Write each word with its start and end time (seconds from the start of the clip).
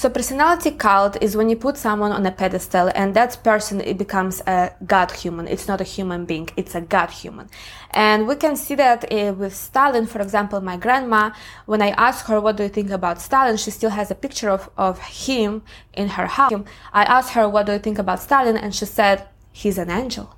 So 0.00 0.08
personality 0.08 0.70
cult 0.70 1.22
is 1.22 1.36
when 1.36 1.50
you 1.50 1.56
put 1.56 1.76
someone 1.76 2.10
on 2.10 2.24
a 2.24 2.32
pedestal 2.32 2.90
and 2.94 3.12
that 3.12 3.36
person 3.44 3.82
it 3.82 3.98
becomes 3.98 4.40
a 4.46 4.72
god 4.86 5.10
human. 5.10 5.46
It's 5.46 5.68
not 5.68 5.82
a 5.82 5.84
human 5.84 6.24
being. 6.24 6.48
It's 6.56 6.74
a 6.74 6.80
god 6.80 7.10
human. 7.10 7.50
And 7.90 8.26
we 8.26 8.36
can 8.36 8.56
see 8.56 8.76
that 8.76 9.12
uh, 9.12 9.34
with 9.34 9.54
Stalin, 9.54 10.06
for 10.06 10.22
example, 10.22 10.62
my 10.62 10.78
grandma, 10.78 11.32
when 11.66 11.82
I 11.82 11.90
asked 11.90 12.28
her, 12.28 12.40
what 12.40 12.56
do 12.56 12.62
you 12.62 12.70
think 12.70 12.88
about 12.88 13.20
Stalin? 13.20 13.58
She 13.58 13.70
still 13.70 13.90
has 13.90 14.10
a 14.10 14.14
picture 14.14 14.48
of, 14.48 14.70
of 14.78 14.98
him 15.00 15.60
in 15.92 16.08
her 16.08 16.28
house. 16.28 16.54
I 16.94 17.04
asked 17.04 17.34
her, 17.34 17.46
what 17.46 17.66
do 17.66 17.72
you 17.72 17.78
think 17.78 17.98
about 17.98 18.20
Stalin? 18.20 18.56
And 18.56 18.74
she 18.74 18.86
said, 18.86 19.28
he's 19.52 19.76
an 19.76 19.90
angel. 19.90 20.34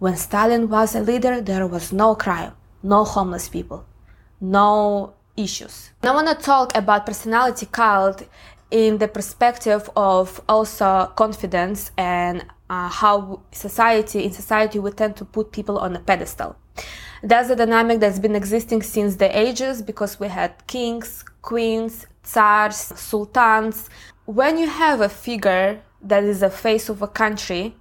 When 0.00 0.16
Stalin 0.16 0.68
was 0.68 0.96
a 0.96 1.02
leader, 1.02 1.40
there 1.40 1.68
was 1.68 1.92
no 1.92 2.16
crime, 2.16 2.54
no 2.82 3.04
homeless 3.04 3.48
people, 3.48 3.86
no 4.40 5.14
issues. 5.36 5.90
I 6.02 6.10
want 6.10 6.28
to 6.28 6.34
talk 6.34 6.76
about 6.76 7.06
personality 7.06 7.66
cult 7.70 8.24
in 8.72 8.98
the 8.98 9.06
perspective 9.06 9.88
of 9.94 10.40
also 10.48 11.12
confidence 11.14 11.92
and 11.98 12.44
uh, 12.70 12.88
how 12.88 13.42
society 13.52 14.24
in 14.24 14.32
society 14.32 14.78
we 14.78 14.90
tend 14.90 15.14
to 15.16 15.24
put 15.26 15.52
people 15.52 15.78
on 15.78 15.94
a 15.94 16.00
pedestal. 16.00 16.56
That's 17.22 17.50
a 17.50 17.56
dynamic 17.56 18.00
that's 18.00 18.18
been 18.18 18.34
existing 18.34 18.82
since 18.82 19.16
the 19.16 19.38
ages 19.38 19.82
because 19.82 20.18
we 20.18 20.28
had 20.28 20.66
kings, 20.66 21.22
queens, 21.42 22.06
tsars, 22.22 22.76
sultans. 22.76 23.90
When 24.24 24.56
you 24.58 24.68
have 24.68 25.02
a 25.02 25.08
figure 25.08 25.82
that 26.00 26.24
is 26.24 26.40
the 26.40 26.50
face 26.50 26.88
of 26.88 27.02
a 27.02 27.08
country, 27.08 27.76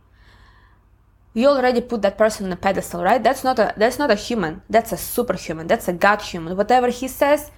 you 1.33 1.47
already 1.47 1.79
put 1.79 2.01
that 2.01 2.17
person 2.17 2.47
on 2.47 2.51
a 2.51 2.57
pedestal, 2.57 3.01
right? 3.01 3.23
That's 3.23 3.45
not 3.45 3.57
a 3.59 3.73
that's 3.77 3.97
not 3.97 4.11
a 4.11 4.15
human. 4.15 4.61
That's 4.69 4.91
a 4.91 4.97
superhuman. 4.97 5.67
That's 5.67 5.87
a 5.87 5.93
god 5.93 6.21
human. 6.21 6.57
Whatever 6.57 6.89
he 6.89 7.07
says, 7.07 7.49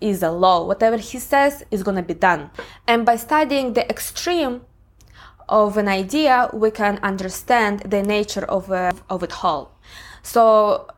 is 0.00 0.22
a 0.22 0.30
law. 0.30 0.64
Whatever 0.64 0.96
he 0.96 1.18
says 1.18 1.64
is 1.70 1.82
going 1.82 1.96
to 1.96 2.02
be 2.02 2.14
done. 2.14 2.50
And 2.86 3.04
by 3.04 3.16
studying 3.16 3.74
the 3.74 3.88
extreme 3.88 4.62
of 5.48 5.76
an 5.76 5.88
idea, 5.88 6.50
we 6.52 6.70
can 6.70 6.98
understand 7.02 7.80
the 7.80 8.02
nature 8.02 8.44
of, 8.44 8.70
uh, 8.70 8.92
of 9.08 9.22
it 9.22 9.44
all. 9.44 9.78
So, 10.22 10.88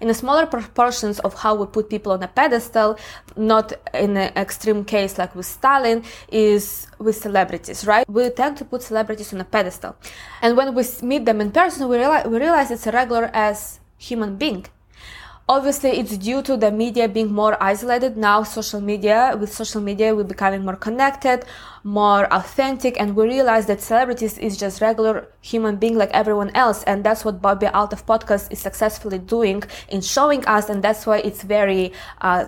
in 0.00 0.08
a 0.08 0.14
smaller 0.14 0.46
proportions 0.46 1.18
of 1.20 1.34
how 1.34 1.54
we 1.54 1.66
put 1.66 1.90
people 1.90 2.12
on 2.12 2.22
a 2.22 2.28
pedestal, 2.28 2.98
not 3.36 3.72
in 3.92 4.16
an 4.16 4.32
extreme 4.36 4.84
case 4.84 5.18
like 5.18 5.34
with 5.34 5.46
Stalin, 5.46 6.02
is 6.30 6.86
with 6.98 7.16
celebrities, 7.16 7.86
right? 7.86 8.08
We 8.08 8.30
tend 8.30 8.56
to 8.58 8.64
put 8.64 8.82
celebrities 8.82 9.32
on 9.34 9.40
a 9.40 9.44
pedestal. 9.44 9.96
And 10.42 10.56
when 10.56 10.74
we 10.74 10.84
meet 11.02 11.24
them 11.26 11.40
in 11.40 11.50
person, 11.50 11.88
we 11.88 11.98
realize, 11.98 12.26
we 12.26 12.38
realize 12.38 12.70
it's 12.70 12.86
a 12.86 12.92
regular 12.92 13.30
as 13.34 13.80
human 13.98 14.36
being 14.36 14.66
obviously 15.50 15.90
it's 15.98 16.16
due 16.16 16.40
to 16.42 16.56
the 16.56 16.70
media 16.70 17.08
being 17.08 17.32
more 17.32 17.60
isolated 17.60 18.16
now. 18.16 18.44
Social 18.44 18.80
media 18.80 19.36
with 19.38 19.52
social 19.52 19.80
media 19.80 20.14
we're 20.14 20.32
becoming 20.36 20.64
more 20.64 20.76
connected 20.76 21.44
more 21.82 22.32
authentic 22.32 23.00
and 23.00 23.16
we 23.16 23.24
realize 23.24 23.66
that 23.66 23.80
celebrities 23.80 24.36
is 24.38 24.56
just 24.56 24.80
regular 24.80 25.28
human 25.40 25.76
being 25.76 25.96
like 25.96 26.10
everyone 26.12 26.50
else. 26.54 26.82
And 26.84 27.04
that's 27.04 27.24
what 27.24 27.40
Bobbi 27.40 27.70
Althoff 27.72 28.04
podcast 28.04 28.52
is 28.52 28.58
successfully 28.58 29.18
doing 29.18 29.62
in 29.88 30.00
showing 30.00 30.44
us 30.46 30.68
and 30.68 30.82
that's 30.82 31.06
why 31.06 31.18
it's 31.18 31.42
very 31.42 31.92
uh, 32.20 32.46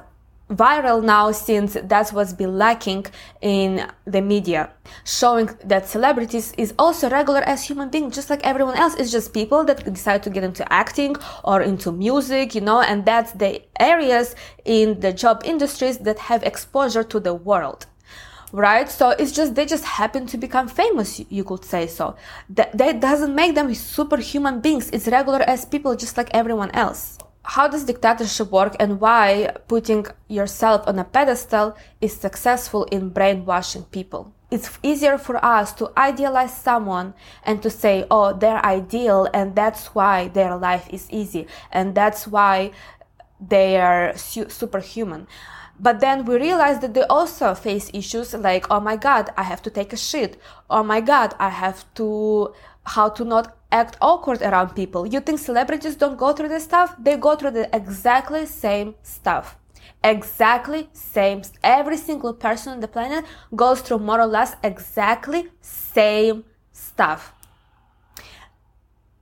viral 0.57 1.03
now 1.03 1.33
since 1.33 1.77
that's 1.85 2.13
what's 2.13 2.33
been 2.33 2.59
lacking 2.59 3.07
in 3.41 3.91
the 4.05 4.21
media. 4.21 4.71
Showing 5.05 5.51
that 5.65 5.89
celebrities 5.89 6.53
is 6.59 6.75
also 6.79 7.09
regular 7.09 7.41
as 7.41 7.65
human 7.65 7.89
beings 7.89 8.15
just 8.15 8.31
like 8.31 8.45
everyone 8.45 8.77
else. 8.77 8.95
It's 8.97 9.11
just 9.11 9.33
people 9.33 9.65
that 9.65 9.85
decide 9.93 10.23
to 10.25 10.31
get 10.31 10.45
into 10.45 10.71
acting 10.73 11.17
or 11.45 11.63
into 11.63 11.91
music 11.93 12.55
you 12.55 12.61
know 12.61 12.81
and 12.81 13.05
that's 13.05 13.33
the 13.33 13.63
areas 13.81 14.35
in 14.65 15.01
the 15.01 15.13
job 15.13 15.43
industries 15.45 15.99
that 15.99 16.19
have 16.19 16.43
exposure 16.43 17.05
to 17.05 17.21
the 17.21 17.35
world. 17.35 17.87
Right? 18.53 18.91
So 18.91 19.11
it's 19.11 19.33
just 19.33 19.55
they 19.55 19.65
just 19.65 19.85
happen 19.85 20.27
to 20.27 20.37
become 20.37 20.69
famous 20.69 21.21
you 21.31 21.43
could 21.43 21.65
say 21.65 21.87
so. 21.87 22.17
That, 22.51 22.77
that 22.77 23.01
doesn't 23.01 23.35
make 23.35 23.55
them 23.55 23.73
superhuman 23.75 24.61
beings. 24.61 24.91
It's 24.91 25.09
regular 25.09 25.41
as 25.41 25.65
people 25.65 25.97
just 25.97 26.19
like 26.19 26.29
everyone 26.35 26.71
else 26.73 27.19
how 27.45 27.69
does 27.69 27.85
dictatorship 27.85 28.51
work 28.51 28.77
and 28.79 29.01
why 29.01 29.55
putting 29.67 30.07
yourself 30.29 30.87
on 30.87 30.99
a 30.99 31.05
pedestal 31.05 31.77
is 32.01 32.13
successful 32.13 32.85
in 32.85 33.09
brainwashing 33.09 33.85
people. 33.85 34.33
It's 34.51 34.79
easier 34.83 35.19
for 35.19 35.43
us 35.45 35.73
to 35.75 35.91
idealize 35.97 36.57
someone 36.57 37.15
and 37.43 37.63
to 37.63 37.71
say, 37.71 38.07
oh, 38.11 38.33
they're 38.33 38.65
ideal 38.65 39.29
and 39.33 39.57
that's 39.57 39.87
why 39.95 40.29
their 40.29 40.57
life 40.57 40.89
is 40.91 41.11
easy 41.11 41.47
and 41.73 41.95
that's 41.95 42.27
why 42.27 42.71
they 43.41 43.81
are 43.81 44.17
su- 44.17 44.49
superhuman. 44.49 45.27
But 45.81 46.01
then 46.01 46.25
we 46.25 46.37
realize 46.37 46.79
that 46.81 46.95
they 46.95 47.03
also 47.05 47.55
face 47.55 47.91
issues 47.93 48.35
like, 48.35 48.71
oh 48.71 48.79
my 48.79 48.97
god, 48.97 49.31
I 49.37 49.43
have 49.43 49.63
to 49.63 49.71
take 49.71 49.93
a 49.93 49.97
shit. 49.97 50.41
Oh 50.71 50.85
my 50.85 51.01
god, 51.01 51.35
I 51.41 51.49
have 51.49 51.93
to, 51.95 52.55
how 52.85 53.09
to 53.09 53.25
not 53.25 53.57
act 53.71 53.97
awkward 54.01 54.43
around 54.43 54.75
people. 54.75 55.07
You 55.07 55.21
think 55.21 55.39
celebrities 55.39 55.97
don't 55.97 56.19
go 56.19 56.33
through 56.33 56.49
this 56.49 56.65
stuff? 56.65 56.95
They 56.99 57.17
go 57.17 57.37
through 57.37 57.53
the 57.53 57.75
exactly 57.75 58.47
same 58.47 58.95
stuff. 59.03 59.57
Exactly 60.05 60.89
same. 60.93 61.43
Every 61.63 61.97
single 61.97 62.35
person 62.35 62.73
on 62.73 62.81
the 62.81 62.89
planet 62.89 63.25
goes 63.55 63.81
through 63.81 64.01
more 64.01 64.21
or 64.21 64.27
less 64.27 64.57
exactly 64.63 65.49
same 65.61 66.45
stuff. 66.73 67.33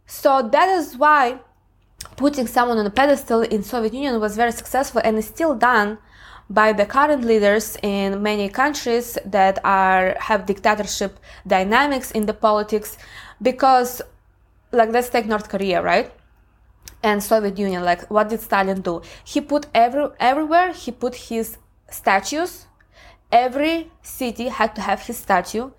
So 0.07 0.49
that 0.51 0.69
is 0.69 0.97
why 0.97 1.41
putting 2.17 2.47
someone 2.47 2.79
on 2.79 2.87
a 2.87 2.91
pedestal 2.91 3.43
in 3.43 3.63
Soviet 3.63 3.95
Union 3.95 4.21
was 4.21 4.37
very 4.37 4.53
successful 4.53 5.01
and 5.05 5.19
is 5.19 5.27
still 5.27 5.55
done 5.55 5.99
by 6.49 6.73
the 6.73 6.85
current 6.85 7.25
leaders 7.25 7.77
in 7.83 8.23
many 8.23 8.49
countries 8.49 9.17
that 9.25 9.59
are 9.65 10.17
have 10.19 10.47
dictatorship 10.47 11.21
dynamics 11.47 12.11
in 12.11 12.27
the 12.27 12.35
politics 12.35 12.99
because 13.41 14.03
like 14.73 14.91
let's 14.91 15.09
take 15.09 15.27
North 15.27 15.49
Korea, 15.49 15.83
right? 15.83 16.13
And 17.03 17.23
Soviet 17.23 17.59
Union, 17.59 17.85
like 17.85 18.11
what 18.11 18.29
did 18.29 18.41
Stalin 18.41 18.81
do? 18.81 19.03
He 19.25 19.41
put 19.41 19.67
every 19.75 20.09
everywhere 20.19 20.73
he 20.73 20.91
put 20.93 21.15
his 21.15 21.57
statues. 21.91 22.67
Every 23.33 23.91
city 24.03 24.49
had 24.49 24.75
to 24.77 24.81
have 24.81 25.03
his 25.03 25.17
statue. 25.17 25.71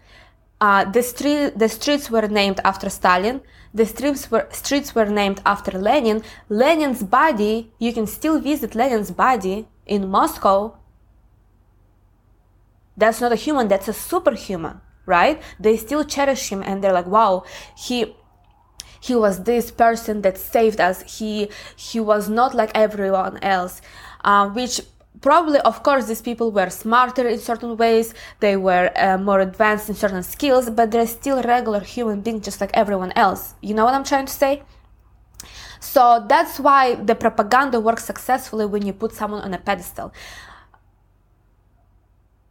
Uh, 0.59 0.85
the 0.85 1.03
street 1.03 1.57
the 1.57 1.67
streets 1.67 2.09
were 2.09 2.27
named 2.27 2.59
after 2.63 2.89
Stalin. 2.89 3.41
The 3.73 3.85
streets 3.85 4.29
were 4.29 4.47
streets 4.51 4.93
were 4.93 5.05
named 5.05 5.41
after 5.45 5.71
Lenin. 5.77 6.23
Lenin's 6.49 7.03
body, 7.03 7.71
you 7.79 7.93
can 7.93 8.05
still 8.05 8.39
visit 8.39 8.75
Lenin's 8.75 9.11
body 9.11 9.67
in 9.85 10.09
Moscow. 10.09 10.77
That's 12.97 13.21
not 13.21 13.31
a 13.31 13.35
human, 13.35 13.67
that's 13.67 13.87
a 13.87 13.93
superhuman, 13.93 14.81
right? 15.19 15.37
They 15.65 15.75
still 15.85 16.03
cherish 16.15 16.43
him 16.53 16.61
and 16.67 16.75
they're 16.81 16.97
like, 16.99 17.11
wow, 17.17 17.33
he 17.85 17.97
he 19.07 19.15
was 19.15 19.35
this 19.51 19.67
person 19.85 20.15
that 20.25 20.37
saved 20.37 20.79
us. 20.89 20.97
He 21.17 21.49
he 21.89 21.99
was 22.11 22.23
not 22.39 22.51
like 22.59 22.71
everyone 22.85 23.35
else. 23.55 23.75
Uh, 24.29 24.45
which 24.57 24.75
probably 25.27 25.59
of 25.71 25.77
course 25.87 26.03
these 26.09 26.23
people 26.29 26.49
were 26.57 26.69
smarter 26.83 27.25
in 27.33 27.39
certain 27.51 27.73
ways. 27.83 28.07
They 28.43 28.55
were 28.69 28.87
uh, 28.95 29.17
more 29.29 29.39
advanced 29.49 29.89
in 29.89 29.95
certain 30.03 30.25
skills 30.35 30.65
but 30.77 30.85
they're 30.91 31.13
still 31.21 31.39
regular 31.55 31.81
human 31.95 32.19
beings 32.25 32.45
just 32.47 32.59
like 32.63 32.73
everyone 32.83 33.11
else. 33.25 33.43
You 33.67 33.73
know 33.75 33.85
what 33.87 33.95
i'm 33.97 34.07
trying 34.11 34.27
to 34.33 34.37
say? 34.43 34.53
So 35.93 36.03
that's 36.33 36.55
why 36.65 36.83
the 37.09 37.15
propaganda 37.25 37.77
works 37.87 38.05
successfully 38.11 38.67
when 38.73 38.83
you 38.87 38.93
put 39.03 39.11
someone 39.19 39.41
on 39.47 39.51
a 39.59 39.61
pedestal 39.69 40.13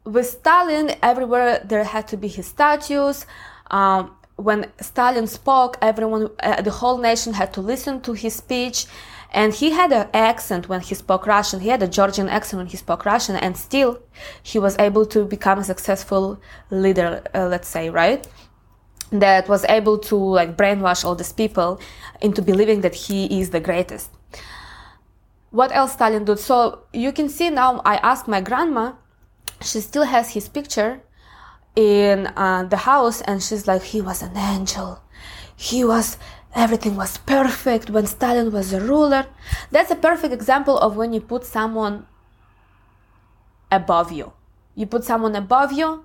with 0.05 0.27
stalin 0.27 0.93
everywhere 1.03 1.61
there 1.65 1.84
had 1.84 2.09
to 2.09 2.16
be 2.16 2.28
his 2.28 2.47
statues 2.47 3.27
um, 3.71 4.16
when 4.41 4.71
Stalin 4.81 5.27
spoke, 5.27 5.77
everyone, 5.83 6.31
uh, 6.43 6.62
the 6.62 6.71
whole 6.71 6.99
nation 6.99 7.34
had 7.34 7.53
to 7.53 7.61
listen 7.61 8.00
to 8.03 8.12
his 8.12 8.34
speech. 8.34 8.87
And 9.33 9.55
he 9.55 9.71
had 9.71 9.93
an 9.93 10.09
accent 10.12 10.69
when 10.69 10.81
he 10.81 10.94
spoke 10.94 11.27
Russian. 11.27 11.61
He 11.61 11.69
had 11.69 11.83
a 11.83 11.88
Georgian 11.88 12.28
accent 12.28 12.59
when 12.59 12.66
he 12.66 12.77
spoke 12.77 13.05
Russian, 13.05 13.37
and 13.37 13.56
still 13.56 14.00
he 14.43 14.59
was 14.59 14.77
able 14.78 15.06
to 15.06 15.25
become 15.25 15.61
a 15.61 15.65
successful 15.65 16.41
leader, 16.71 17.23
uh, 17.32 17.47
let's 17.47 17.69
say, 17.69 17.91
right? 17.91 18.26
That 19.12 19.49
was 19.49 19.64
able 19.67 19.99
to 19.99 20.17
like 20.17 20.56
brainwash 20.56 21.05
all 21.05 21.14
these 21.14 21.32
people 21.32 21.81
into 22.20 22.43
believing 22.43 22.81
that 22.81 22.94
he 22.94 23.41
is 23.41 23.50
the 23.50 23.61
greatest. 23.61 24.11
What 25.50 25.70
else 25.73 25.93
Stalin 25.93 26.25
did? 26.25 26.41
So 26.41 26.81
you 26.93 27.12
can 27.12 27.29
see 27.29 27.50
now, 27.50 27.82
I 27.85 27.97
asked 27.97 28.26
my 28.26 28.41
grandma, 28.41 28.94
she 29.62 29.81
still 29.81 30.05
has 30.05 30.31
his 30.31 30.49
picture 30.49 31.01
in 31.77 32.27
uh, 32.37 32.65
the 32.65 32.79
house 32.79 33.21
and 33.23 33.43
she's 33.43 33.67
like 33.67 33.83
he 33.83 34.01
was 34.01 34.23
an 34.23 34.37
angel. 34.37 35.03
He 35.57 35.85
was 35.85 36.19
everything 36.55 36.97
was 36.97 37.17
perfect 37.19 37.91
when 37.91 38.07
stalin 38.07 38.51
was 38.53 38.73
a 38.73 38.81
ruler. 38.81 39.27
That's 39.71 39.91
a 39.91 39.97
perfect 39.97 40.33
example 40.33 40.79
of 40.79 40.97
when 40.97 41.12
you 41.12 41.21
put 41.21 41.45
someone 41.45 42.07
above 43.71 44.11
you. 44.11 44.33
You 44.75 44.87
put 44.87 45.05
someone 45.05 45.37
above 45.37 45.73
you 45.73 46.05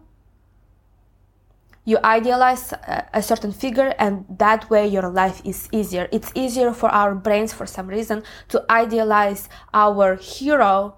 you 1.86 2.00
idealize 2.04 2.74
a, 2.74 3.08
a 3.14 3.22
certain 3.22 3.52
figure 3.52 3.94
and 4.00 4.26
that 4.28 4.70
way 4.70 4.88
your 4.88 5.08
life 5.08 5.42
is 5.46 5.70
easier. 5.72 6.10
It's 6.12 6.32
easier 6.36 6.74
for 6.74 6.90
our 6.90 7.14
brains 7.14 7.54
for 7.54 7.68
some 7.68 7.88
reason 7.88 8.24
to 8.50 8.66
idealize 8.70 9.48
our 9.74 10.16
hero 10.16 10.98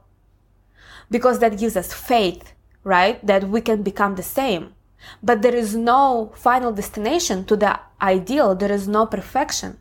because 1.10 1.40
that 1.40 1.58
gives 1.58 1.76
us 1.76 1.94
faith 1.94 2.54
right? 2.88 3.24
That 3.26 3.50
we 3.50 3.62
can 3.62 3.84
become 3.84 4.16
the 4.16 4.24
same. 4.24 4.74
But 5.22 5.42
there 5.42 5.54
is 5.54 5.76
no 5.76 6.32
final 6.36 6.72
destination 6.72 7.46
to 7.46 7.56
the 7.56 7.80
ideal. 8.02 8.56
There 8.56 8.72
is 8.72 8.88
no 8.88 9.06
perfection. 9.06 9.78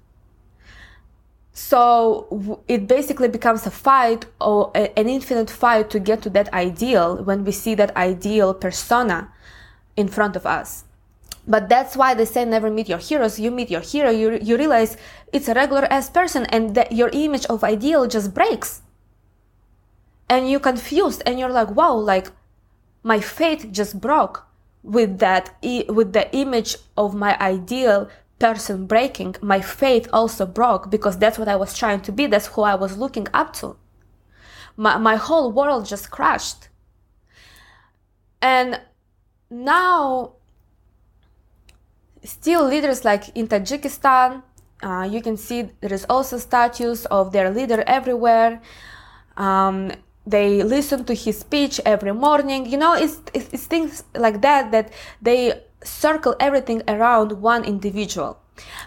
So 1.52 2.62
it 2.68 2.86
basically 2.86 3.28
becomes 3.28 3.64
a 3.64 3.70
fight 3.70 4.26
or 4.40 4.72
an 4.74 5.08
infinite 5.08 5.48
fight 5.48 5.88
to 5.90 6.00
get 6.00 6.20
to 6.22 6.30
that 6.30 6.52
ideal 6.52 7.22
when 7.22 7.44
we 7.44 7.52
see 7.52 7.74
that 7.76 7.96
ideal 7.96 8.52
persona 8.52 9.32
in 9.96 10.08
front 10.08 10.36
of 10.36 10.44
us. 10.44 10.84
But 11.48 11.68
that's 11.68 11.96
why 11.96 12.12
they 12.12 12.24
say 12.24 12.44
never 12.44 12.70
meet 12.70 12.88
your 12.88 12.98
heroes. 12.98 13.38
You 13.38 13.50
meet 13.52 13.70
your 13.70 13.80
hero, 13.80 14.10
you, 14.10 14.38
you 14.42 14.58
realize 14.58 14.96
it's 15.32 15.48
a 15.48 15.54
regular 15.54 15.86
ass 15.90 16.10
person 16.10 16.44
and 16.46 16.74
that 16.74 16.90
your 16.92 17.08
image 17.12 17.46
of 17.46 17.62
ideal 17.62 18.06
just 18.08 18.34
breaks. 18.34 18.82
And 20.28 20.50
you're 20.50 20.60
confused 20.60 21.22
and 21.24 21.38
you're 21.38 21.52
like, 21.52 21.70
wow, 21.70 21.94
like 21.94 22.28
my 23.02 23.20
faith 23.20 23.68
just 23.70 24.00
broke 24.00 24.46
with 24.82 25.18
that, 25.18 25.56
with 25.62 26.12
the 26.12 26.34
image 26.34 26.76
of 26.96 27.14
my 27.14 27.38
ideal 27.40 28.08
person 28.38 28.86
breaking, 28.86 29.36
my 29.40 29.60
faith 29.60 30.08
also 30.12 30.46
broke 30.46 30.90
because 30.90 31.18
that's 31.18 31.38
what 31.38 31.48
I 31.48 31.56
was 31.56 31.76
trying 31.76 32.00
to 32.02 32.12
be. 32.12 32.26
That's 32.26 32.46
who 32.48 32.62
I 32.62 32.74
was 32.74 32.96
looking 32.96 33.26
up 33.32 33.52
to. 33.54 33.76
My, 34.76 34.98
my 34.98 35.16
whole 35.16 35.52
world 35.52 35.86
just 35.86 36.10
crashed. 36.10 36.68
And 38.42 38.80
now, 39.48 40.34
still 42.22 42.66
leaders 42.66 43.04
like 43.04 43.34
in 43.34 43.48
Tajikistan, 43.48 44.42
uh, 44.82 45.08
you 45.10 45.22
can 45.22 45.38
see 45.38 45.70
there 45.80 45.92
is 45.92 46.04
also 46.10 46.36
statues 46.36 47.06
of 47.06 47.32
their 47.32 47.50
leader 47.50 47.82
everywhere. 47.86 48.60
Um, 49.36 49.92
they 50.26 50.62
listen 50.62 51.04
to 51.04 51.14
his 51.14 51.38
speech 51.38 51.80
every 51.84 52.12
morning. 52.12 52.66
You 52.66 52.78
know, 52.78 52.94
it's, 52.94 53.20
it's, 53.32 53.48
it's 53.52 53.66
things 53.66 54.04
like 54.14 54.42
that 54.42 54.72
that 54.72 54.92
they 55.22 55.62
circle 55.84 56.34
everything 56.40 56.82
around 56.88 57.40
one 57.40 57.64
individual. 57.64 58.38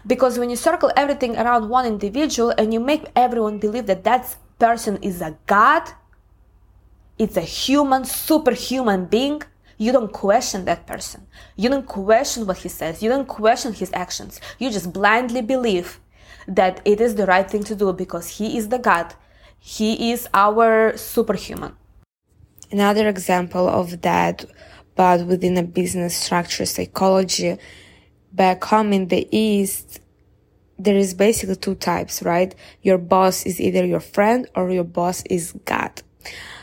Because 0.05 0.37
when 0.37 0.49
you 0.49 0.55
circle 0.55 0.91
everything 0.97 1.37
around 1.37 1.69
one 1.69 1.85
individual 1.85 2.53
and 2.57 2.73
you 2.73 2.79
make 2.79 3.05
everyone 3.15 3.59
believe 3.59 3.85
that 3.85 4.03
that 4.03 4.35
person 4.57 4.97
is 5.01 5.21
a 5.21 5.37
god, 5.45 5.83
it's 7.17 7.37
a 7.37 7.41
human, 7.41 8.05
superhuman 8.05 9.05
being, 9.05 9.41
you 9.77 9.91
don't 9.91 10.11
question 10.11 10.65
that 10.65 10.85
person. 10.85 11.25
You 11.55 11.69
don't 11.69 11.85
question 11.85 12.45
what 12.45 12.57
he 12.57 12.69
says. 12.69 13.01
You 13.01 13.09
don't 13.09 13.27
question 13.27 13.73
his 13.73 13.91
actions. 13.93 14.41
You 14.57 14.69
just 14.71 14.91
blindly 14.91 15.41
believe 15.41 15.99
that 16.47 16.81
it 16.83 16.99
is 16.99 17.15
the 17.15 17.25
right 17.25 17.49
thing 17.49 17.63
to 17.65 17.75
do 17.75 17.93
because 17.93 18.27
he 18.27 18.57
is 18.57 18.69
the 18.69 18.79
God. 18.79 19.13
He 19.59 20.11
is 20.11 20.27
our 20.33 20.97
superhuman. 20.97 21.75
Another 22.71 23.07
example 23.07 23.67
of 23.67 24.01
that 24.01 24.45
but 24.95 25.25
within 25.25 25.57
a 25.57 25.63
business 25.63 26.13
structure 26.15 26.65
psychology 26.65 27.57
back 28.33 28.61
home 28.65 28.91
in 28.91 29.07
the 29.07 29.27
east 29.31 30.01
there 30.77 30.97
is 30.97 31.13
basically 31.13 31.55
two 31.55 31.75
types 31.75 32.21
right 32.21 32.53
your 32.81 32.97
boss 32.97 33.45
is 33.45 33.61
either 33.61 33.85
your 33.85 34.01
friend 34.01 34.47
or 34.55 34.69
your 34.71 34.83
boss 34.83 35.23
is 35.29 35.53
god 35.63 36.01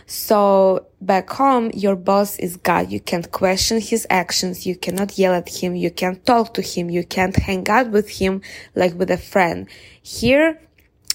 so 0.06 0.86
back 1.00 1.28
home, 1.30 1.72
your 1.74 1.96
boss 1.96 2.38
is 2.38 2.56
God. 2.56 2.92
You 2.92 3.00
can't 3.00 3.30
question 3.32 3.80
his 3.80 4.06
actions. 4.08 4.64
You 4.64 4.76
cannot 4.76 5.18
yell 5.18 5.34
at 5.34 5.48
him. 5.48 5.74
You 5.74 5.90
can't 5.90 6.24
talk 6.24 6.54
to 6.54 6.62
him. 6.62 6.88
You 6.90 7.04
can't 7.04 7.34
hang 7.34 7.68
out 7.68 7.90
with 7.90 8.08
him 8.08 8.40
like 8.76 8.94
with 8.94 9.10
a 9.10 9.16
friend. 9.16 9.68
Here, 10.02 10.60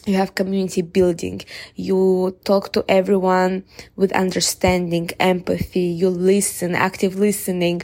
you 0.06 0.16
have 0.16 0.36
community 0.36 0.82
building. 0.82 1.42
You 1.76 2.38
talk 2.44 2.74
to 2.74 2.84
everyone 2.88 3.64
with 3.96 4.12
understanding, 4.14 5.10
empathy. 5.20 5.82
You 5.82 6.10
listen, 6.10 6.74
active 6.74 7.16
listening. 7.16 7.84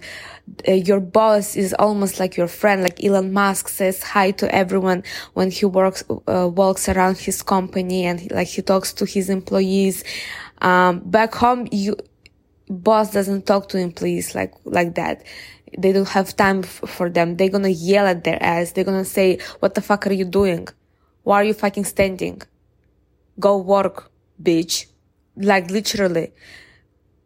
Uh, 0.68 0.72
your 0.72 1.00
boss 1.00 1.56
is 1.56 1.74
almost 1.78 2.20
like 2.20 2.36
your 2.36 2.48
friend. 2.48 2.82
Like 2.82 3.04
Elon 3.04 3.34
Musk 3.34 3.68
says 3.68 4.02
hi 4.02 4.32
to 4.32 4.54
everyone 4.54 5.04
when 5.34 5.52
he 5.52 5.66
works, 5.66 6.04
uh, 6.28 6.50
walks 6.52 6.90
around 6.90 7.18
his 7.18 7.44
company 7.44 8.06
and 8.06 8.32
like 8.32 8.48
he 8.48 8.62
talks 8.62 8.94
to 8.94 9.06
his 9.06 9.30
employees. 9.30 10.04
Um, 10.62 11.02
back 11.02 11.36
home, 11.36 11.68
you, 11.72 11.98
boss 12.68 13.12
doesn't 13.14 13.46
talk 13.46 13.70
to 13.70 13.78
employees 13.78 14.34
like, 14.34 14.54
like 14.66 14.96
that 14.96 15.24
they 15.78 15.92
don't 15.92 16.08
have 16.08 16.36
time 16.36 16.60
f- 16.60 16.82
for 16.88 17.10
them. 17.10 17.36
They're 17.36 17.50
gonna 17.50 17.70
yell 17.70 18.08
at 18.08 18.24
their 18.24 18.42
ass. 18.42 18.72
They're 18.72 18.84
gonna 18.86 19.06
say, 19.06 19.40
what 19.60 19.76
the 19.76 19.82
fuck 19.82 20.08
are 20.08 20.14
you 20.14 20.26
doing? 20.26 20.68
Why 21.28 21.42
are 21.42 21.44
you 21.44 21.54
fucking 21.54 21.84
standing? 21.84 22.42
Go 23.38 23.58
work, 23.58 24.10
bitch. 24.42 24.86
Like 25.36 25.70
literally. 25.70 26.32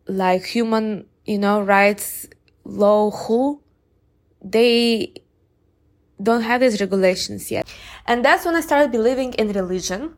Like 0.08 0.44
human, 0.44 1.06
you 1.24 1.38
know, 1.38 1.62
rights 1.62 2.26
law 2.64 3.12
who? 3.12 3.62
They 4.44 5.14
don't 6.20 6.42
have 6.42 6.62
these 6.62 6.82
regulations 6.82 7.52
yet. 7.52 7.72
And 8.08 8.26
that's 8.26 8.44
when 8.44 8.56
I 8.56 8.62
started 8.62 8.92
believing 8.92 9.34
in 9.34 9.50
religion. 9.50 10.18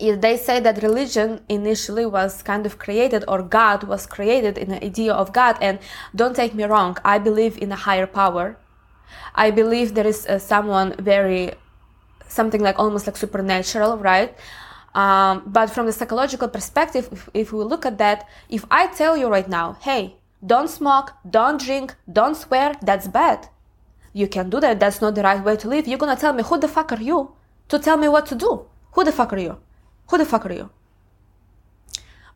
They 0.00 0.36
say 0.36 0.58
that 0.58 0.82
religion 0.82 1.42
initially 1.48 2.06
was 2.06 2.42
kind 2.42 2.66
of 2.66 2.80
created 2.80 3.24
or 3.28 3.42
God 3.44 3.84
was 3.84 4.06
created 4.06 4.58
in 4.58 4.70
the 4.70 4.84
idea 4.84 5.14
of 5.14 5.32
God. 5.32 5.56
And 5.60 5.78
don't 6.16 6.34
take 6.34 6.52
me 6.52 6.64
wrong, 6.64 6.98
I 7.04 7.18
believe 7.18 7.58
in 7.58 7.70
a 7.70 7.76
higher 7.76 8.08
power. 8.08 8.58
I 9.36 9.52
believe 9.52 9.94
there 9.94 10.06
is 10.08 10.26
uh, 10.26 10.40
someone 10.40 10.96
very 10.98 11.54
something 12.34 12.60
like 12.60 12.78
almost 12.78 13.06
like 13.06 13.16
supernatural, 13.16 13.98
right? 13.98 14.36
Um, 14.94 15.42
but 15.46 15.70
from 15.70 15.86
the 15.86 15.92
psychological 15.92 16.48
perspective, 16.48 17.08
if, 17.10 17.28
if 17.34 17.52
we 17.52 17.64
look 17.64 17.84
at 17.84 17.98
that, 17.98 18.28
if 18.48 18.64
I 18.70 18.86
tell 18.86 19.16
you 19.16 19.28
right 19.28 19.48
now, 19.48 19.76
hey, 19.80 20.16
don't 20.44 20.68
smoke, 20.68 21.12
don't 21.28 21.60
drink, 21.60 21.94
don't 22.10 22.36
swear, 22.36 22.74
that's 22.82 23.08
bad. 23.08 23.48
You 24.12 24.28
can 24.28 24.50
do 24.50 24.60
that. 24.60 24.78
That's 24.78 25.00
not 25.00 25.16
the 25.16 25.22
right 25.22 25.42
way 25.42 25.56
to 25.56 25.68
live. 25.68 25.88
You're 25.88 25.98
gonna 25.98 26.16
tell 26.16 26.32
me, 26.32 26.42
who 26.44 26.58
the 26.58 26.68
fuck 26.68 26.92
are 26.92 27.02
you 27.02 27.32
to 27.68 27.78
tell 27.78 27.96
me 27.96 28.08
what 28.08 28.26
to 28.26 28.34
do? 28.34 28.66
Who 28.92 29.04
the 29.04 29.12
fuck 29.12 29.32
are 29.32 29.38
you? 29.38 29.58
Who 30.08 30.18
the 30.18 30.24
fuck 30.24 30.46
are 30.46 30.52
you? 30.52 30.70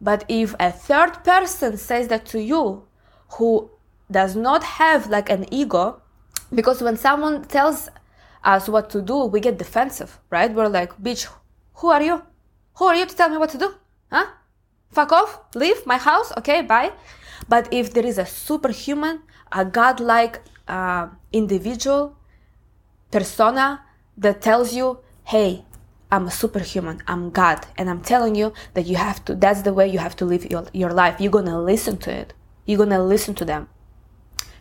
But 0.00 0.24
if 0.28 0.54
a 0.58 0.72
third 0.72 1.22
person 1.24 1.76
says 1.76 2.08
that 2.08 2.26
to 2.26 2.42
you, 2.42 2.84
who 3.32 3.70
does 4.10 4.34
not 4.34 4.64
have 4.64 5.08
like 5.08 5.30
an 5.30 5.46
ego, 5.52 6.02
because 6.52 6.82
when 6.82 6.96
someone 6.96 7.44
tells 7.44 7.88
us 8.44 8.68
what 8.68 8.90
to 8.90 9.02
do, 9.02 9.24
we 9.24 9.40
get 9.40 9.58
defensive, 9.58 10.18
right? 10.30 10.52
We're 10.52 10.68
like, 10.68 10.96
bitch, 11.02 11.28
who 11.74 11.88
are 11.88 12.02
you? 12.02 12.22
Who 12.76 12.84
are 12.86 12.94
you 12.94 13.06
to 13.06 13.14
tell 13.14 13.28
me 13.28 13.36
what 13.36 13.50
to 13.50 13.58
do? 13.58 13.74
Huh? 14.10 14.26
Fuck 14.90 15.12
off, 15.12 15.40
leave 15.54 15.84
my 15.86 15.98
house, 15.98 16.32
okay, 16.38 16.62
bye. 16.62 16.92
But 17.48 17.72
if 17.72 17.92
there 17.92 18.06
is 18.06 18.18
a 18.18 18.26
superhuman, 18.26 19.22
a 19.52 19.64
godlike 19.64 20.40
uh, 20.66 21.08
individual, 21.32 22.16
persona 23.10 23.82
that 24.16 24.42
tells 24.42 24.74
you, 24.74 24.98
hey, 25.24 25.64
I'm 26.10 26.26
a 26.26 26.30
superhuman, 26.30 27.02
I'm 27.06 27.30
God, 27.30 27.66
and 27.76 27.90
I'm 27.90 28.00
telling 28.00 28.34
you 28.34 28.54
that 28.74 28.86
you 28.86 28.96
have 28.96 29.24
to, 29.26 29.34
that's 29.34 29.62
the 29.62 29.74
way 29.74 29.88
you 29.88 29.98
have 29.98 30.16
to 30.16 30.24
live 30.24 30.50
your, 30.50 30.66
your 30.72 30.92
life. 30.92 31.20
You're 31.20 31.32
gonna 31.32 31.60
listen 31.60 31.98
to 31.98 32.10
it. 32.10 32.32
You're 32.64 32.78
gonna 32.78 33.02
listen 33.02 33.34
to 33.36 33.44
them 33.44 33.68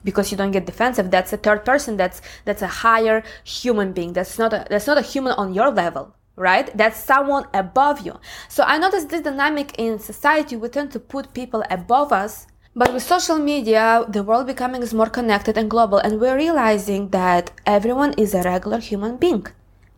because 0.03 0.31
you 0.31 0.37
don't 0.37 0.51
get 0.51 0.65
defensive. 0.65 1.11
That's 1.11 1.33
a 1.33 1.37
third 1.37 1.65
person. 1.65 1.97
That's 1.97 2.21
that's 2.45 2.61
a 2.61 2.67
higher 2.67 3.23
human 3.43 3.93
being. 3.93 4.13
That's 4.13 4.37
not 4.37 4.53
a 4.53 4.65
that's 4.69 4.87
not 4.87 4.97
a 4.97 5.01
human 5.01 5.33
on 5.33 5.53
your 5.53 5.71
level 5.71 6.13
right? 6.39 6.69
That's 6.77 7.03
someone 7.03 7.45
above 7.51 8.05
you. 8.05 8.19
So 8.47 8.63
i 8.63 8.77
notice 8.77 9.05
this 9.05 9.21
dynamic 9.21 9.73
in 9.79 9.97
society. 9.97 10.55
We 10.55 10.69
tend 10.69 10.91
to 10.91 10.99
put 10.99 11.33
people 11.33 11.63
above 11.69 12.13
us 12.13 12.45
but 12.77 12.93
with 12.93 13.01
social 13.01 13.39
media 13.39 14.05
the 14.07 14.21
world 14.21 14.45
becoming 14.45 14.83
is 14.83 14.93
more 14.93 15.09
connected 15.09 15.57
and 15.57 15.67
global 15.67 15.97
and 15.97 16.21
we're 16.21 16.37
realizing 16.37 17.09
that 17.09 17.49
everyone 17.65 18.13
is 18.13 18.35
a 18.35 18.43
regular 18.43 18.77
human 18.77 19.17
being. 19.17 19.47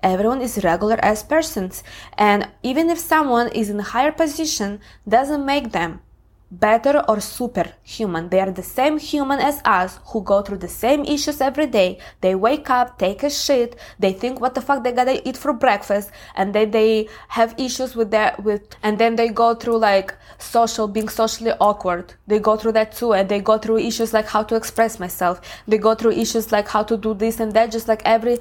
Everyone 0.02 0.42
is 0.42 0.64
regular 0.64 0.98
as 1.04 1.22
persons. 1.22 1.84
And 2.18 2.48
even 2.64 2.90
if 2.90 2.98
someone 2.98 3.50
is 3.50 3.70
in 3.70 3.82
a 3.82 3.92
higher 3.94 4.14
position 4.14 4.80
doesn't 5.06 5.46
make 5.46 5.74
them 5.74 6.00
better 6.52 7.04
or 7.08 7.20
superhuman. 7.20 8.30
They 8.30 8.40
are 8.40 8.52
the 8.52 8.64
same 8.64 8.98
human 8.98 9.40
as 9.40 9.62
us 9.66 10.00
who 10.08 10.24
go 10.24 10.42
through 10.42 10.58
the 10.58 10.68
same 10.68 11.06
issues 11.06 11.42
every 11.42 11.68
day. 11.68 12.00
They 12.22 12.36
wake 12.36 12.70
up, 12.70 12.98
take 12.98 13.24
a 13.24 13.30
shit, 13.30 13.76
they 14.00 14.14
think 14.14 14.40
what 14.40 14.56
the 14.56 14.62
fuck 14.62 14.84
they 14.84 14.92
gotta 14.92 15.28
eat 15.28 15.38
for 15.38 15.54
breakfast, 15.54 16.12
and 16.36 16.54
then 16.54 16.72
they 16.72 17.08
have 17.30 17.54
issues 17.58 17.96
with 17.96 18.12
that 18.12 18.44
with 18.44 18.76
and 18.84 18.98
then 18.98 19.16
they 19.16 19.30
go 19.30 19.54
through 19.56 19.78
like 19.78 20.16
social 20.38 20.88
being 20.88 21.10
socially 21.10 21.52
awkward. 21.60 22.14
They 22.28 22.40
go 22.40 22.58
through 22.58 22.74
that 22.74 22.94
too 22.94 23.14
and 23.14 23.30
they 23.30 23.40
go 23.40 23.58
through 23.58 23.80
issues 23.80 24.14
like 24.14 24.28
how 24.28 24.44
to 24.44 24.56
express 24.56 25.00
myself. 25.00 25.42
They 25.68 25.78
go 25.78 25.96
through 25.96 26.12
issues 26.12 26.52
like 26.52 26.68
how 26.68 26.84
to 26.84 26.98
do 26.98 27.14
this 27.14 27.40
and 27.40 27.54
that 27.54 27.72
just 27.72 27.88
like 27.88 28.02
every 28.06 28.40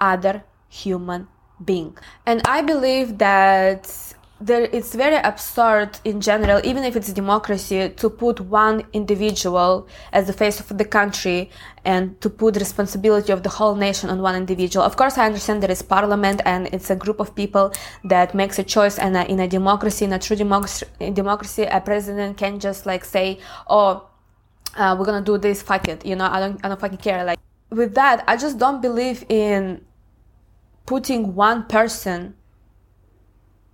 other 0.00 0.44
human 0.68 1.28
being. 1.62 1.96
And 2.26 2.40
I 2.46 2.62
believe 2.62 3.18
that 3.18 4.14
there, 4.40 4.62
it's 4.72 4.94
very 4.94 5.16
absurd 5.16 5.98
in 6.04 6.20
general, 6.20 6.60
even 6.64 6.82
if 6.84 6.96
it's 6.96 7.12
democracy, 7.12 7.90
to 7.90 8.08
put 8.08 8.40
one 8.40 8.84
individual 8.92 9.86
as 10.12 10.26
the 10.26 10.32
face 10.32 10.60
of 10.60 10.78
the 10.78 10.84
country 10.84 11.50
and 11.84 12.18
to 12.22 12.30
put 12.30 12.56
responsibility 12.56 13.32
of 13.32 13.42
the 13.42 13.50
whole 13.50 13.74
nation 13.74 14.08
on 14.08 14.22
one 14.22 14.34
individual. 14.34 14.84
Of 14.84 14.96
course, 14.96 15.18
I 15.18 15.26
understand 15.26 15.62
there 15.62 15.70
is 15.70 15.82
parliament 15.82 16.40
and 16.46 16.68
it's 16.68 16.88
a 16.90 16.96
group 16.96 17.20
of 17.20 17.34
people 17.34 17.72
that 18.04 18.34
makes 18.34 18.58
a 18.58 18.64
choice. 18.64 18.98
And 18.98 19.14
in 19.16 19.40
a 19.40 19.48
democracy, 19.48 20.06
in 20.06 20.12
a 20.12 20.18
true 20.18 20.36
democracy, 20.36 20.86
democracy, 21.12 21.64
a 21.64 21.80
president 21.80 22.38
can 22.38 22.58
just 22.60 22.86
like 22.86 23.04
say, 23.04 23.38
"Oh, 23.68 24.06
uh, 24.76 24.96
we're 24.98 25.04
gonna 25.04 25.24
do 25.24 25.36
this, 25.36 25.62
fuck 25.62 25.88
it. 25.88 26.06
You 26.06 26.16
know, 26.16 26.26
I 26.26 26.40
don't, 26.40 26.64
I 26.64 26.68
don't 26.68 26.80
fucking 26.80 26.98
care. 26.98 27.24
Like 27.24 27.38
with 27.70 27.94
that, 27.94 28.24
I 28.26 28.36
just 28.36 28.58
don't 28.58 28.80
believe 28.80 29.24
in 29.28 29.84
putting 30.86 31.34
one 31.34 31.64
person 31.64 32.34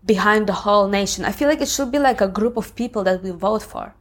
behind 0.07 0.47
the 0.47 0.53
whole 0.53 0.89
nation. 0.89 1.25
I 1.25 1.33
feel 1.33 1.49
like 1.49 1.61
it 1.61 1.69
should 1.69 1.91
be 1.91 1.99
like 1.99 2.21
a 2.21 2.29
group 2.29 2.57
of 2.57 2.75
people 2.75 3.03
that 3.05 3.23
we 3.23 3.31
vote 3.31 3.63
for. 3.63 3.95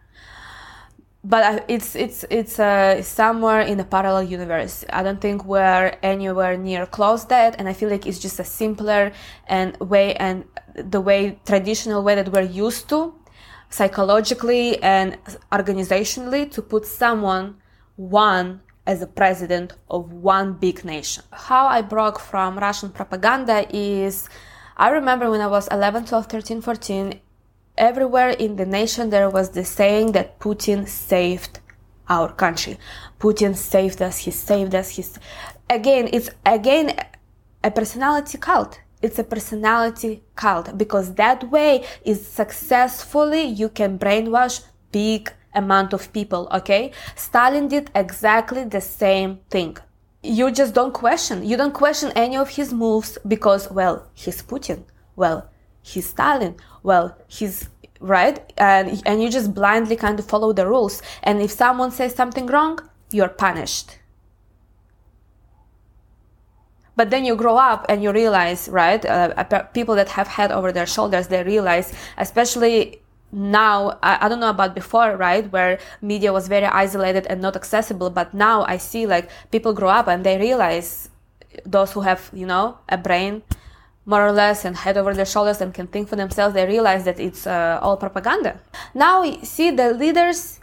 But 1.23 1.65
it's 1.67 1.95
it's 1.95 2.23
it's 2.29 2.59
uh, 2.59 3.01
somewhere 3.01 3.61
in 3.61 3.79
a 3.79 3.83
parallel 3.83 4.23
universe. 4.23 4.85
I 4.93 5.01
don't 5.01 5.19
think 5.19 5.43
we're 5.43 5.97
anywhere 6.03 6.55
near 6.55 6.85
close 6.85 7.25
that, 7.25 7.55
and 7.57 7.67
I 7.67 7.73
feel 7.73 7.89
like 7.89 8.05
it's 8.05 8.19
just 8.19 8.39
a 8.39 8.43
simpler 8.43 9.11
and 9.47 9.75
way 9.77 10.13
and 10.17 10.45
the 10.75 11.01
way 11.01 11.39
traditional 11.43 12.03
way 12.03 12.13
that 12.13 12.31
we're 12.31 12.51
used 12.67 12.87
to 12.89 13.15
psychologically 13.69 14.81
and 14.83 15.17
organizationally 15.51 16.49
to 16.51 16.61
put 16.61 16.85
someone 16.85 17.55
one 17.95 18.61
as 18.85 19.01
a 19.01 19.07
president 19.07 19.73
of 19.89 20.13
one 20.13 20.53
big 20.53 20.85
nation. 20.85 21.23
How 21.31 21.65
I 21.65 21.81
broke 21.81 22.19
from 22.19 22.59
Russian 22.59 22.89
propaganda 22.91 23.65
is 23.75 24.29
I 24.77 24.89
remember 24.89 25.31
when 25.31 25.39
I 25.39 25.47
was 25.47 25.69
11, 25.69 26.05
12, 26.05 26.25
13, 26.25 26.61
14, 26.61 27.21
everywhere 27.77 28.31
in 28.31 28.57
the 28.57 28.65
nation 28.65 29.09
there 29.09 29.29
was 29.29 29.51
the 29.51 29.63
saying 29.63 30.11
that 30.11 30.37
Putin 30.39 30.85
saved 30.85 31.59
our 32.09 32.31
country. 32.33 32.77
Putin 33.17 33.55
saved 33.55 34.01
us, 34.01 34.17
he 34.17 34.31
saved 34.31 34.75
us, 34.75 34.89
he's 34.89 35.17
again 35.69 36.09
it's 36.11 36.29
again 36.45 36.93
a 37.63 37.71
personality 37.71 38.37
cult. 38.37 38.79
It's 39.01 39.17
a 39.17 39.23
personality 39.23 40.23
cult 40.35 40.77
because 40.77 41.13
that 41.15 41.49
way 41.49 41.85
is 42.03 42.27
successfully 42.27 43.43
you 43.43 43.69
can 43.69 43.97
brainwash 43.97 44.61
big 44.91 45.31
amount 45.53 45.93
of 45.93 46.11
people 46.11 46.49
okay? 46.51 46.91
Stalin 47.15 47.69
did 47.69 47.91
exactly 47.95 48.65
the 48.65 48.81
same 48.81 49.39
thing 49.49 49.77
you 50.25 50.51
just 50.51 50.73
don't 50.73 50.93
question 50.93 51.45
you 51.45 51.57
don't 51.57 51.73
question 51.73 52.11
any 52.15 52.35
of 52.35 52.49
his 52.49 52.73
moves 52.73 53.17
because 53.27 53.69
well 53.71 54.07
he's 54.13 54.41
putin 54.41 54.83
well 55.15 55.49
he's 55.81 56.07
stalin 56.09 56.55
well 56.83 57.17
he's 57.27 57.69
right? 57.99 58.53
And 58.57 59.01
and 59.05 59.21
you 59.21 59.29
just 59.29 59.53
blindly 59.53 59.95
kind 59.95 60.19
of 60.19 60.25
follow 60.25 60.53
the 60.53 60.67
rules. 60.67 61.01
And 61.23 61.41
if 61.41 61.51
someone 61.51 61.91
says 61.91 62.15
something 62.15 62.47
wrong 62.47 62.79
you're 63.11 63.29
punished. 63.29 63.99
But 66.97 67.09
then 67.09 67.25
you 67.25 67.35
grow 67.35 67.57
up 67.57 67.85
and 67.89 68.01
you 68.01 68.11
realize 68.11 68.69
right 68.69 69.03
uh, 69.05 69.43
people 69.73 69.95
that 69.95 70.09
have 70.09 70.27
head 70.27 70.51
over 70.51 70.71
their 70.71 70.85
shoulders 70.85 71.27
they 71.27 71.43
realize 71.43 71.93
especially 72.17 73.01
now 73.31 73.97
I, 74.01 74.25
I, 74.25 74.29
don't 74.29 74.39
know 74.39 74.49
about 74.49 74.75
before 74.75 75.17
right 75.17 75.51
where 75.51 75.79
media 76.01 76.31
was 76.31 76.47
very 76.47 76.65
isolated 76.65 77.25
and 77.27 77.41
not 77.41 77.55
accessible 77.55 78.09
but 78.09 78.33
now 78.33 78.63
i 78.63 78.77
see 78.77 79.05
like 79.05 79.29
people 79.51 79.73
grow 79.73 79.89
up 79.89 80.07
and 80.07 80.25
they 80.25 80.37
realize 80.37 81.09
those 81.65 81.91
who 81.91 82.01
have 82.01 82.29
you 82.33 82.45
know 82.45 82.77
a 82.89 82.97
brain 82.97 83.43
more 84.05 84.25
or 84.25 84.31
less 84.31 84.63
and 84.65 84.77
head 84.77 84.97
over 84.97 85.13
their 85.13 85.25
shoulders 85.25 85.59
and 85.61 85.73
can 85.73 85.87
think 85.87 86.07
for 86.07 86.15
themselves 86.15 86.53
they 86.53 86.65
realize 86.65 87.03
that 87.05 87.19
it's 87.19 87.47
uh, 87.47 87.79
all 87.81 87.97
propaganda 87.97 88.59
now 88.93 89.21
we 89.21 89.43
see 89.43 89.71
the 89.71 89.93
leaders 89.93 90.59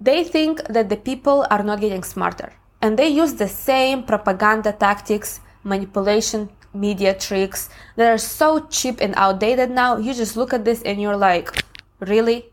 they 0.00 0.22
think 0.22 0.62
that 0.68 0.88
the 0.88 0.96
people 0.96 1.46
are 1.50 1.62
not 1.62 1.80
getting 1.80 2.02
smarter 2.02 2.52
and 2.82 2.98
they 2.98 3.08
use 3.08 3.34
the 3.34 3.48
same 3.48 4.02
propaganda 4.02 4.72
tactics 4.72 5.40
manipulation 5.64 6.48
media 6.74 7.14
tricks 7.14 7.70
that 7.96 8.10
are 8.10 8.18
so 8.18 8.66
cheap 8.66 9.00
and 9.00 9.14
outdated 9.16 9.70
now. 9.70 9.96
You 9.96 10.12
just 10.12 10.36
look 10.36 10.52
at 10.52 10.64
this 10.64 10.82
and 10.82 11.00
you're 11.00 11.16
like, 11.16 11.63
really? 12.00 12.52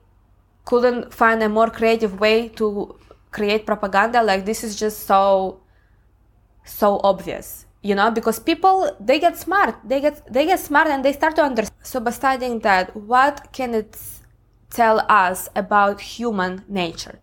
Couldn't 0.65 1.13
find 1.13 1.41
a 1.43 1.49
more 1.49 1.69
creative 1.69 2.19
way 2.19 2.49
to 2.49 2.95
create 3.31 3.65
propaganda? 3.65 4.21
Like, 4.21 4.45
this 4.45 4.63
is 4.63 4.75
just 4.75 5.05
so, 5.05 5.61
so 6.63 6.99
obvious 7.03 7.65
you 7.83 7.95
know 7.95 8.11
because 8.11 8.39
people 8.39 8.95
they 8.99 9.19
get 9.19 9.35
smart 9.35 9.75
they 9.83 9.99
get 9.99 10.21
they 10.31 10.45
get 10.45 10.59
smart 10.59 10.85
and 10.87 11.03
they 11.03 11.11
start 11.11 11.35
to 11.35 11.41
understand 11.41 11.75
so 11.81 11.99
by 11.99 12.11
studying 12.11 12.59
that 12.59 12.95
what 12.95 13.51
can 13.51 13.73
it 13.73 13.97
tell 14.69 14.99
us 15.09 15.49
about 15.55 15.99
human 15.99 16.63
nature 16.67 17.19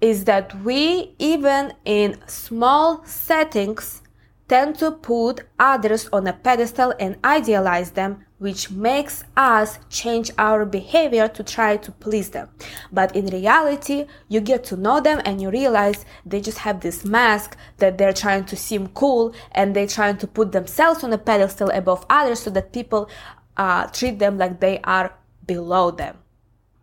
is 0.00 0.24
that 0.24 0.54
we 0.62 1.14
even 1.18 1.72
in 1.84 2.18
small 2.26 3.04
settings 3.04 4.02
tend 4.48 4.78
to 4.78 4.90
put 4.90 5.40
others 5.58 6.08
on 6.12 6.26
a 6.26 6.32
pedestal 6.32 6.94
and 7.00 7.16
idealize 7.24 7.92
them, 7.92 8.24
which 8.38 8.70
makes 8.70 9.24
us 9.36 9.78
change 9.88 10.30
our 10.38 10.64
behavior 10.64 11.28
to 11.28 11.42
try 11.42 11.76
to 11.76 11.90
please 11.92 12.30
them. 12.30 12.48
But 12.92 13.16
in 13.16 13.26
reality, 13.26 14.06
you 14.28 14.40
get 14.40 14.64
to 14.64 14.76
know 14.76 15.00
them 15.00 15.20
and 15.24 15.40
you 15.40 15.50
realize 15.50 16.04
they 16.24 16.40
just 16.40 16.58
have 16.58 16.80
this 16.80 17.04
mask 17.04 17.56
that 17.78 17.98
they're 17.98 18.12
trying 18.12 18.44
to 18.46 18.56
seem 18.56 18.88
cool 18.88 19.34
and 19.52 19.74
they're 19.74 19.86
trying 19.86 20.18
to 20.18 20.26
put 20.26 20.52
themselves 20.52 21.02
on 21.02 21.12
a 21.12 21.18
pedestal 21.18 21.70
above 21.70 22.04
others 22.10 22.40
so 22.40 22.50
that 22.50 22.72
people 22.72 23.08
uh, 23.56 23.86
treat 23.86 24.18
them 24.18 24.36
like 24.36 24.60
they 24.60 24.80
are 24.80 25.14
below 25.46 25.90
them 25.90 26.18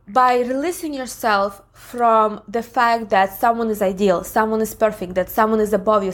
by 0.08 0.40
releasing 0.40 0.94
yourself 0.94 1.62
from 1.72 2.42
the 2.48 2.62
fact 2.62 3.10
that 3.10 3.40
someone 3.40 3.70
is 3.70 3.82
ideal, 3.82 4.24
someone 4.24 4.62
is 4.62 4.76
perfect, 4.76 5.16
that 5.16 5.30
someone 5.30 5.62
is 5.62 5.72
above 5.72 6.04
you, 6.04 6.12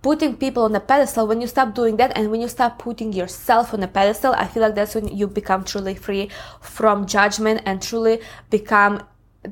putting 0.00 0.36
people 0.36 0.62
on 0.64 0.74
a 0.76 0.80
pedestal, 0.80 1.26
when 1.26 1.40
you 1.40 1.46
stop 1.46 1.74
doing 1.74 1.96
that 1.96 2.16
and 2.16 2.30
when 2.30 2.40
you 2.40 2.48
stop 2.48 2.78
putting 2.78 3.12
yourself 3.12 3.74
on 3.74 3.82
a 3.82 3.88
pedestal, 3.88 4.32
I 4.34 4.46
feel 4.46 4.62
like 4.62 4.74
that's 4.74 4.94
when 4.94 5.08
you 5.08 5.26
become 5.26 5.64
truly 5.64 5.94
free 5.94 6.30
from 6.60 7.06
judgment 7.06 7.62
and 7.66 7.82
truly 7.82 8.20
become 8.50 9.02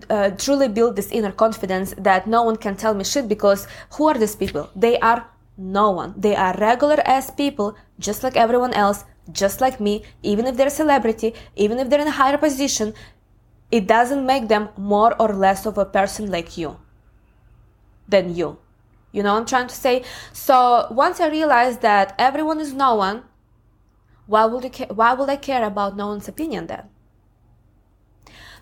uh, 0.09 0.30
truly 0.30 0.68
build 0.68 0.94
this 0.94 1.11
inner 1.11 1.32
confidence 1.32 1.94
that 1.99 2.28
no 2.28 2.44
one 2.44 2.56
can 2.56 2.76
tell 2.76 2.94
me 2.94 3.02
shit 3.02 3.28
because 3.28 3.66
who 3.94 4.06
are 4.06 4.14
these 4.14 4.37
people? 4.37 4.70
They 4.76 5.00
are 5.00 5.28
no 5.59 5.90
one. 5.90 6.14
They 6.16 6.37
are 6.37 6.56
regular 6.59 7.00
ass 7.04 7.30
people, 7.30 7.76
just 7.99 8.23
like 8.23 8.37
everyone 8.37 8.73
else, 8.73 9.04
just 9.32 9.61
like 9.61 9.80
me, 9.80 10.04
even 10.23 10.47
if 10.47 10.56
they're 10.56 10.68
a 10.68 10.70
celebrity, 10.70 11.35
even 11.56 11.78
if 11.78 11.90
they're 11.90 12.00
in 12.00 12.06
a 12.06 12.12
higher 12.12 12.38
position, 12.38 12.94
it 13.71 13.87
doesn't 13.87 14.27
make 14.27 14.49
them 14.49 14.69
more 14.77 15.15
or 15.21 15.33
less 15.33 15.67
of 15.67 15.79
a 15.79 15.85
person 15.85 16.31
like 16.31 16.57
you 16.57 16.77
than 18.09 18.35
you. 18.35 18.59
You 19.12 19.23
know 19.23 19.37
I'm 19.37 19.47
trying 19.47 19.69
to 19.69 19.75
say? 19.75 20.05
So 20.33 20.87
once 20.91 21.21
I 21.21 21.29
realized 21.29 21.81
that 21.83 22.15
everyone 22.19 22.61
is 22.61 22.73
no 22.73 22.95
one, 22.95 23.23
why 24.27 24.45
would, 24.45 24.65
I 24.65 24.69
ca- 24.69 24.95
why 24.95 25.12
would 25.15 25.29
I 25.29 25.37
care 25.37 25.65
about 25.65 25.97
no 25.97 26.09
one's 26.09 26.29
opinion 26.29 26.69
then? 26.69 26.85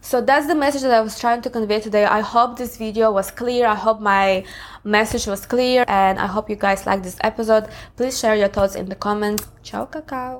So 0.00 0.21
that's 0.21 0.47
the 0.47 0.55
message 0.55 0.83
that 0.83 0.95
I 0.95 1.00
was 1.00 1.19
trying 1.19 1.43
to 1.43 1.50
convey 1.50 1.81
today. 1.81 2.05
I 2.05 2.21
hope 2.21 2.57
this 2.57 2.77
video 2.77 3.11
was 3.12 3.31
clear. 3.31 3.67
I 3.67 3.75
hope 3.75 4.00
my 4.00 4.45
message 4.85 5.27
was 5.27 5.45
clear 5.45 5.85
and 5.88 6.19
I 6.19 6.27
hope 6.27 6.49
you 6.49 6.57
guys 6.57 6.87
like 6.87 7.03
this 7.03 7.19
episode. 7.21 7.69
Please 7.97 8.19
share 8.19 8.37
your 8.37 8.49
thoughts 8.49 8.77
in 8.77 8.88
the 8.88 8.95
comments. 8.95 9.49
Ciao, 9.62 9.87
cacao. 9.87 10.37